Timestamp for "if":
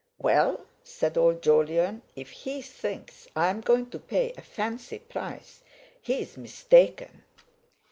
2.15-2.31